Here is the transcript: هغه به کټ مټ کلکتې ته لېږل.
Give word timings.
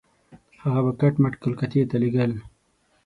هغه 0.63 0.81
به 0.85 0.91
کټ 0.99 1.13
مټ 1.21 1.33
کلکتې 1.43 1.81
ته 1.89 1.95
لېږل. 2.01 2.31